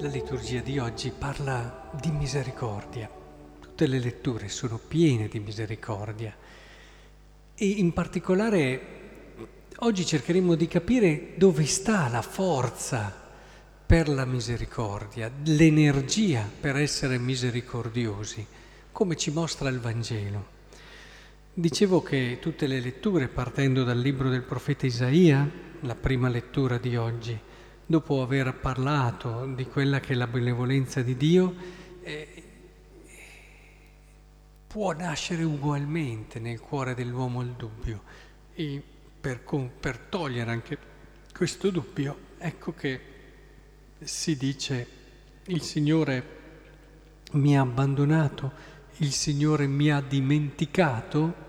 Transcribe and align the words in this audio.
La 0.00 0.06
liturgia 0.06 0.60
di 0.60 0.78
oggi 0.78 1.10
parla 1.10 1.90
di 2.00 2.12
misericordia. 2.12 3.10
Tutte 3.58 3.88
le 3.88 3.98
letture 3.98 4.48
sono 4.48 4.78
piene 4.78 5.26
di 5.26 5.40
misericordia 5.40 6.32
e 7.56 7.66
in 7.66 7.92
particolare 7.92 8.80
oggi 9.78 10.06
cercheremo 10.06 10.54
di 10.54 10.68
capire 10.68 11.32
dove 11.34 11.66
sta 11.66 12.06
la 12.06 12.22
forza 12.22 13.12
per 13.84 14.08
la 14.08 14.24
misericordia, 14.24 15.32
l'energia 15.42 16.48
per 16.60 16.76
essere 16.76 17.18
misericordiosi, 17.18 18.46
come 18.92 19.16
ci 19.16 19.32
mostra 19.32 19.68
il 19.68 19.80
Vangelo. 19.80 20.46
Dicevo 21.52 22.02
che 22.02 22.38
tutte 22.40 22.68
le 22.68 22.78
letture, 22.78 23.26
partendo 23.26 23.82
dal 23.82 23.98
libro 23.98 24.28
del 24.28 24.42
profeta 24.42 24.86
Isaia, 24.86 25.50
la 25.80 25.96
prima 25.96 26.28
lettura 26.28 26.78
di 26.78 26.94
oggi, 26.94 27.36
dopo 27.90 28.20
aver 28.20 28.52
parlato 28.52 29.46
di 29.46 29.64
quella 29.64 29.98
che 29.98 30.12
è 30.12 30.14
la 30.14 30.26
benevolenza 30.26 31.00
di 31.00 31.16
Dio, 31.16 31.54
eh, 32.02 32.42
può 34.66 34.92
nascere 34.92 35.42
ugualmente 35.42 36.38
nel 36.38 36.60
cuore 36.60 36.94
dell'uomo 36.94 37.40
il 37.40 37.52
dubbio. 37.52 38.02
E 38.52 38.82
per, 39.18 39.40
per 39.80 39.98
togliere 40.10 40.50
anche 40.50 40.78
questo 41.34 41.70
dubbio, 41.70 42.18
ecco 42.36 42.74
che 42.74 43.00
si 44.00 44.36
dice 44.36 44.86
il 45.46 45.62
Signore 45.62 46.36
mi 47.32 47.56
ha 47.56 47.62
abbandonato, 47.62 48.52
il 48.98 49.12
Signore 49.12 49.66
mi 49.66 49.90
ha 49.90 50.02
dimenticato 50.02 51.46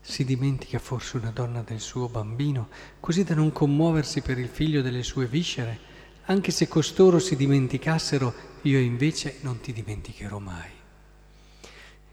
si 0.00 0.24
dimentica 0.24 0.78
forse 0.78 1.18
una 1.18 1.30
donna 1.30 1.62
del 1.62 1.80
suo 1.80 2.08
bambino, 2.08 2.68
così 3.00 3.22
da 3.22 3.34
non 3.34 3.52
commuoversi 3.52 4.22
per 4.22 4.38
il 4.38 4.48
figlio 4.48 4.82
delle 4.82 5.02
sue 5.02 5.26
viscere? 5.26 5.88
Anche 6.26 6.50
se 6.50 6.68
costoro 6.68 7.18
si 7.18 7.36
dimenticassero, 7.36 8.32
io 8.62 8.78
invece 8.78 9.38
non 9.40 9.60
ti 9.60 9.72
dimenticherò 9.72 10.38
mai. 10.38 10.70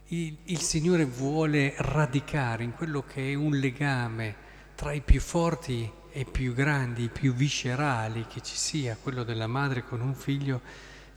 Il, 0.08 0.38
il 0.46 0.60
Signore 0.60 1.06
vuole 1.06 1.74
radicare 1.78 2.64
in 2.64 2.74
quello 2.74 3.04
che 3.04 3.32
è 3.32 3.36
un 3.36 3.58
legame 3.58 4.46
tra 4.76 4.94
i 4.94 5.02
più 5.02 5.20
forti 5.20 5.90
e 6.12 6.26
più 6.26 6.54
grandi, 6.54 7.04
i 7.04 7.10
più 7.10 7.34
viscerali 7.34 8.26
che 8.28 8.42
ci 8.42 8.56
sia, 8.56 8.98
quello 9.02 9.24
della 9.24 9.48
madre 9.48 9.84
con 9.84 10.02
un 10.02 10.16
figlio, 10.16 10.62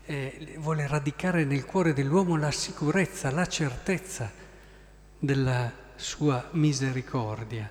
eh, 0.07 0.57
vuole 0.59 0.87
radicare 0.87 1.45
nel 1.45 1.65
cuore 1.65 1.93
dell'uomo 1.93 2.37
la 2.37 2.51
sicurezza, 2.51 3.31
la 3.31 3.47
certezza 3.47 4.31
della 5.19 5.73
sua 6.01 6.49
misericordia. 6.53 7.71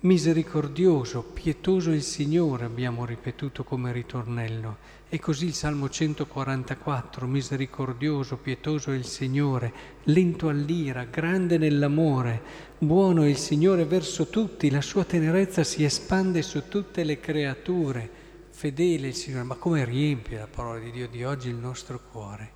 Misericordioso, 0.00 1.22
pietoso 1.22 1.90
il 1.90 2.02
Signore, 2.02 2.66
abbiamo 2.66 3.06
ripetuto 3.06 3.64
come 3.64 3.92
ritornello. 3.92 4.94
E 5.08 5.18
così 5.18 5.46
il 5.46 5.54
Salmo 5.54 5.88
144, 5.88 7.26
misericordioso, 7.26 8.36
pietoso 8.36 8.90
il 8.90 9.06
Signore, 9.06 9.72
lento 10.04 10.48
all'ira, 10.48 11.04
grande 11.04 11.56
nell'amore, 11.56 12.42
buono 12.78 13.22
è 13.22 13.28
il 13.28 13.38
Signore 13.38 13.86
verso 13.86 14.26
tutti, 14.28 14.70
la 14.70 14.82
sua 14.82 15.04
tenerezza 15.04 15.64
si 15.64 15.82
espande 15.82 16.42
su 16.42 16.68
tutte 16.68 17.02
le 17.04 17.18
creature. 17.18 18.24
Fedele 18.50 19.08
il 19.08 19.14
Signore, 19.14 19.44
ma 19.44 19.54
come 19.54 19.84
riempie 19.84 20.38
la 20.38 20.46
parola 20.46 20.78
di 20.78 20.90
Dio 20.90 21.08
di 21.08 21.24
oggi 21.24 21.48
il 21.48 21.56
nostro 21.56 22.00
cuore? 22.12 22.52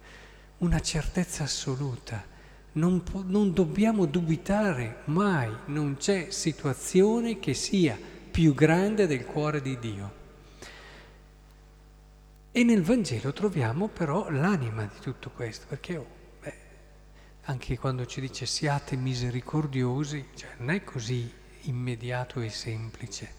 Una 0.59 0.81
certezza 0.81 1.45
assoluta 1.45 2.39
non, 2.73 3.03
po- 3.03 3.25
non 3.27 3.53
dobbiamo 3.53 4.07
dubitare 4.07 5.03
mai, 5.07 5.53
non 5.67 5.97
c'è 5.99 6.31
situazione 6.31 7.39
che 7.39 7.55
sia 7.55 7.99
più 8.31 8.55
grande 8.55 9.07
del 9.07 9.25
cuore 9.25 9.61
di 9.61 9.79
Dio. 9.79 10.19
E 12.53 12.65
nel 12.65 12.83
Vangelo 12.83 13.33
troviamo 13.33 13.89
però 13.89 14.29
l'anima 14.31 14.83
di 14.85 14.99
tutto 15.01 15.31
questo, 15.31 15.67
perché 15.69 15.97
oh, 15.97 16.07
beh, 16.41 16.55
anche 17.43 17.79
quando 17.79 18.07
ci 18.07 18.21
dice 18.21 18.47
siate 18.47 18.97
misericordiosi, 18.97 20.29
cioè 20.35 20.51
non 20.59 20.71
è 20.71 20.83
così 20.83 21.31
immediato 21.63 22.41
e 22.41 22.51
semplice. 22.51 23.39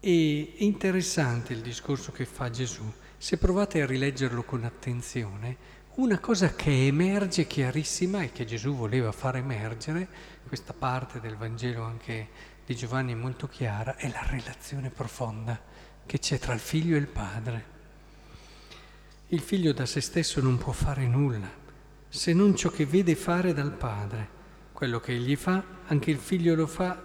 E 0.00 0.54
interessante 0.58 1.52
il 1.52 1.60
discorso 1.60 2.12
che 2.12 2.24
fa 2.24 2.50
Gesù. 2.50 2.84
Se 3.16 3.36
provate 3.36 3.82
a 3.82 3.86
rileggerlo 3.86 4.44
con 4.44 4.62
attenzione, 4.62 5.56
una 5.98 6.20
cosa 6.20 6.54
che 6.54 6.86
emerge 6.86 7.48
chiarissima 7.48 8.22
e 8.22 8.30
che 8.30 8.44
Gesù 8.44 8.72
voleva 8.74 9.10
far 9.10 9.34
emergere, 9.34 10.08
questa 10.46 10.72
parte 10.72 11.18
del 11.18 11.36
Vangelo 11.36 11.82
anche 11.82 12.28
di 12.64 12.76
Giovanni 12.76 13.12
è 13.12 13.16
molto 13.16 13.48
chiara, 13.48 13.96
è 13.96 14.08
la 14.08 14.24
relazione 14.24 14.90
profonda 14.90 15.60
che 16.06 16.20
c'è 16.20 16.38
tra 16.38 16.54
il 16.54 16.60
figlio 16.60 16.94
e 16.94 17.00
il 17.00 17.08
padre. 17.08 17.76
Il 19.28 19.40
figlio 19.40 19.72
da 19.72 19.86
se 19.86 20.00
stesso 20.00 20.40
non 20.40 20.56
può 20.56 20.72
fare 20.72 21.06
nulla 21.06 21.66
se 22.08 22.32
non 22.32 22.54
ciò 22.54 22.70
che 22.70 22.86
vede 22.86 23.16
fare 23.16 23.52
dal 23.52 23.72
padre. 23.72 24.36
Quello 24.72 25.00
che 25.00 25.12
egli 25.12 25.34
fa, 25.34 25.62
anche 25.86 26.12
il 26.12 26.18
figlio 26.18 26.54
lo 26.54 26.68
fa 26.68 27.02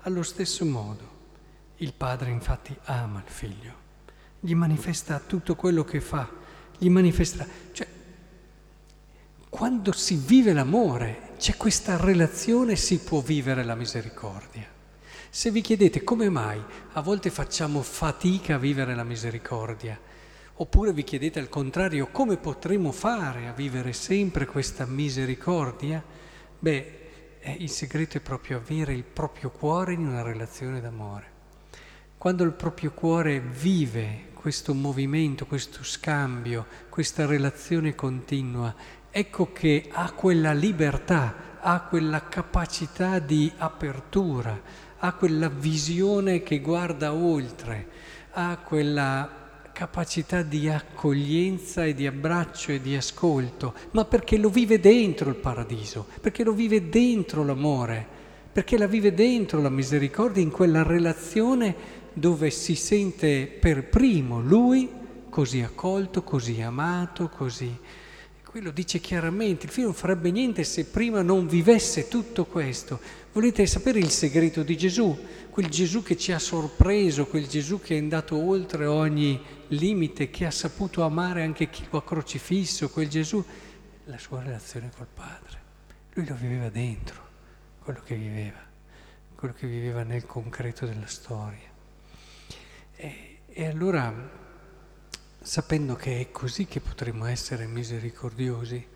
allo 0.00 0.22
stesso 0.22 0.64
modo. 0.64 1.10
Il 1.76 1.92
padre 1.92 2.30
infatti 2.30 2.74
ama 2.84 3.22
il 3.24 3.30
figlio, 3.30 3.74
gli 4.40 4.54
manifesta 4.54 5.18
tutto 5.18 5.54
quello 5.54 5.84
che 5.84 6.00
fa, 6.00 6.26
gli 6.78 6.88
manifesta... 6.88 7.46
Cioè, 7.72 7.91
quando 9.62 9.92
si 9.92 10.16
vive 10.16 10.52
l'amore, 10.52 11.34
c'è 11.38 11.56
questa 11.56 11.96
relazione, 11.96 12.74
si 12.74 12.98
può 12.98 13.20
vivere 13.20 13.62
la 13.62 13.76
misericordia. 13.76 14.66
Se 15.30 15.52
vi 15.52 15.60
chiedete 15.60 16.02
come 16.02 16.28
mai 16.28 16.60
a 16.94 17.00
volte 17.00 17.30
facciamo 17.30 17.80
fatica 17.82 18.56
a 18.56 18.58
vivere 18.58 18.96
la 18.96 19.04
misericordia, 19.04 19.96
oppure 20.54 20.92
vi 20.92 21.04
chiedete 21.04 21.38
al 21.38 21.48
contrario 21.48 22.08
come 22.08 22.38
potremo 22.38 22.90
fare 22.90 23.46
a 23.46 23.52
vivere 23.52 23.92
sempre 23.92 24.46
questa 24.46 24.84
misericordia, 24.84 26.02
beh, 26.58 26.98
eh, 27.38 27.56
il 27.60 27.70
segreto 27.70 28.16
è 28.16 28.20
proprio 28.20 28.56
avere 28.56 28.94
il 28.94 29.04
proprio 29.04 29.50
cuore 29.50 29.92
in 29.92 30.04
una 30.04 30.22
relazione 30.22 30.80
d'amore. 30.80 31.30
Quando 32.18 32.42
il 32.42 32.52
proprio 32.52 32.90
cuore 32.90 33.38
vive 33.38 34.30
questo 34.34 34.74
movimento, 34.74 35.46
questo 35.46 35.84
scambio, 35.84 36.66
questa 36.88 37.26
relazione 37.26 37.94
continua 37.94 38.74
ecco 39.14 39.52
che 39.52 39.88
ha 39.92 40.10
quella 40.12 40.52
libertà, 40.52 41.58
ha 41.60 41.82
quella 41.82 42.28
capacità 42.28 43.18
di 43.18 43.52
apertura, 43.58 44.58
ha 44.96 45.12
quella 45.12 45.50
visione 45.50 46.42
che 46.42 46.60
guarda 46.60 47.12
oltre, 47.12 47.88
ha 48.30 48.56
quella 48.56 49.40
capacità 49.70 50.40
di 50.40 50.66
accoglienza 50.68 51.84
e 51.84 51.92
di 51.92 52.06
abbraccio 52.06 52.72
e 52.72 52.80
di 52.80 52.96
ascolto, 52.96 53.74
ma 53.90 54.06
perché 54.06 54.38
lo 54.38 54.48
vive 54.48 54.80
dentro 54.80 55.28
il 55.28 55.36
paradiso, 55.36 56.06
perché 56.20 56.42
lo 56.42 56.52
vive 56.52 56.88
dentro 56.88 57.44
l'amore, 57.44 58.06
perché 58.50 58.78
la 58.78 58.86
vive 58.86 59.12
dentro 59.12 59.60
la 59.60 59.68
misericordia 59.68 60.42
in 60.42 60.50
quella 60.50 60.82
relazione 60.82 62.00
dove 62.14 62.48
si 62.48 62.74
sente 62.74 63.46
per 63.46 63.90
primo 63.90 64.40
lui 64.40 64.88
così 65.28 65.60
accolto, 65.60 66.22
così 66.22 66.62
amato, 66.62 67.28
così 67.28 67.78
Qui 68.52 68.60
lo 68.60 68.70
dice 68.70 68.98
chiaramente, 68.98 69.64
il 69.64 69.72
figlio 69.72 69.86
non 69.86 69.94
farebbe 69.94 70.30
niente 70.30 70.62
se 70.62 70.84
prima 70.84 71.22
non 71.22 71.46
vivesse 71.46 72.06
tutto 72.06 72.44
questo. 72.44 73.00
Volete 73.32 73.64
sapere 73.64 73.98
il 73.98 74.10
segreto 74.10 74.62
di 74.62 74.76
Gesù? 74.76 75.18
Quel 75.48 75.70
Gesù 75.70 76.02
che 76.02 76.18
ci 76.18 76.32
ha 76.32 76.38
sorpreso, 76.38 77.24
quel 77.24 77.48
Gesù 77.48 77.80
che 77.80 77.94
è 77.94 77.98
andato 77.98 78.36
oltre 78.36 78.84
ogni 78.84 79.40
limite, 79.68 80.28
che 80.28 80.44
ha 80.44 80.50
saputo 80.50 81.02
amare 81.02 81.44
anche 81.44 81.70
chi 81.70 81.86
lo 81.88 81.96
ha 81.96 82.04
crocifisso, 82.04 82.90
quel 82.90 83.08
Gesù, 83.08 83.42
la 84.04 84.18
sua 84.18 84.42
relazione 84.42 84.90
col 84.94 85.08
Padre. 85.14 85.60
Lui 86.12 86.26
lo 86.26 86.34
viveva 86.34 86.68
dentro, 86.68 87.26
quello 87.78 88.02
che 88.04 88.16
viveva, 88.16 88.60
quello 89.34 89.54
che 89.54 89.66
viveva 89.66 90.02
nel 90.02 90.26
concreto 90.26 90.84
della 90.84 91.06
storia. 91.06 91.70
E, 92.96 93.38
e 93.46 93.64
allora 93.64 94.40
sapendo 95.42 95.96
che 95.96 96.20
è 96.20 96.30
così 96.30 96.66
che 96.66 96.80
potremo 96.80 97.24
essere 97.24 97.66
misericordiosi, 97.66 98.86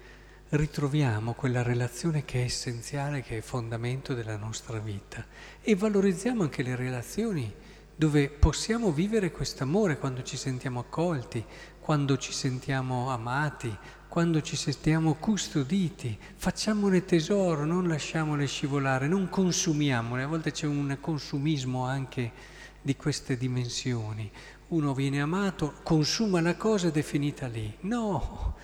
ritroviamo 0.51 1.33
quella 1.33 1.63
relazione 1.63 2.25
che 2.25 2.41
è 2.41 2.45
essenziale, 2.45 3.21
che 3.21 3.39
è 3.39 3.41
fondamento 3.41 4.15
della 4.15 4.37
nostra 4.37 4.79
vita. 4.79 5.25
E 5.61 5.75
valorizziamo 5.75 6.45
anche 6.45 6.63
le 6.63 6.77
relazioni 6.77 7.53
dove 7.97 8.29
possiamo 8.29 8.93
vivere 8.93 9.33
questo 9.33 9.65
amore 9.65 9.99
quando 9.99 10.23
ci 10.23 10.37
sentiamo 10.37 10.81
accolti, 10.81 11.45
quando 11.81 12.17
ci 12.17 12.33
sentiamo 12.33 13.11
amati, 13.11 13.77
quando 14.07 14.41
ci 14.41 14.55
sentiamo 14.55 15.15
custoditi, 15.15 16.17
facciamone 16.37 17.05
tesoro, 17.05 17.65
non 17.65 17.89
lasciamole 17.89 18.47
scivolare, 18.47 19.09
non 19.09 19.29
consumiamole, 19.29 20.23
a 20.23 20.27
volte 20.29 20.53
c'è 20.53 20.67
un 20.67 20.97
consumismo 21.01 21.85
anche 21.85 22.55
di 22.83 22.95
queste 22.95 23.37
dimensioni, 23.37 24.31
uno 24.69 24.95
viene 24.95 25.21
amato, 25.21 25.75
consuma 25.83 26.41
la 26.41 26.57
cosa 26.57 26.89
ed 26.89 26.97
è 26.97 27.03
finita 27.03 27.47
lì. 27.47 27.77
No, 27.81 28.55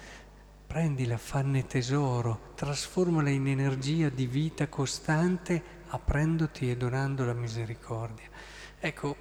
prendila, 0.67 1.17
fanne 1.17 1.67
tesoro, 1.67 2.53
trasformala 2.55 3.31
in 3.31 3.47
energia 3.47 4.09
di 4.09 4.27
vita 4.27 4.69
costante, 4.69 5.63
aprendoti 5.89 6.71
e 6.71 6.77
donando 6.77 7.25
la 7.25 7.35
misericordia. 7.35 8.29
Ecco, 8.81 9.17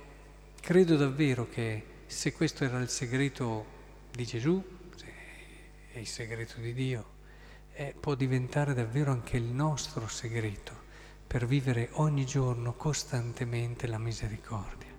credo 0.59 0.95
davvero 0.95 1.47
che 1.49 1.85
se 2.07 2.33
questo 2.33 2.63
era 2.63 2.79
il 2.79 2.89
segreto 2.89 3.65
di 4.11 4.25
Gesù, 4.25 4.63
è 5.93 5.99
il 5.99 6.07
segreto 6.07 6.59
di 6.59 6.73
Dio, 6.73 7.05
eh, 7.73 7.93
può 7.99 8.15
diventare 8.15 8.73
davvero 8.73 9.11
anche 9.11 9.37
il 9.37 9.43
nostro 9.43 10.07
segreto 10.07 10.73
per 11.27 11.45
vivere 11.45 11.89
ogni 11.93 12.25
giorno 12.25 12.73
costantemente 12.73 13.87
la 13.87 13.97
misericordia. 13.97 14.90